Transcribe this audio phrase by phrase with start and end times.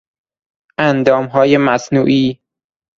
[0.77, 2.39] اندامهای مصنوعی